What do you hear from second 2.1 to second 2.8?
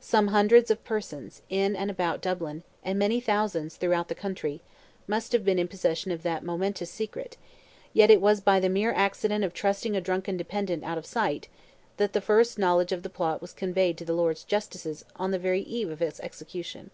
Dublin,